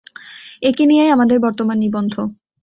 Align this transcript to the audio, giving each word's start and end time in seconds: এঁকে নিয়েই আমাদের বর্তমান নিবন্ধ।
এঁকে 0.61 0.83
নিয়েই 0.85 1.09
আমাদের 1.09 1.37
বর্তমান 1.39 1.77
নিবন্ধ। 1.77 2.13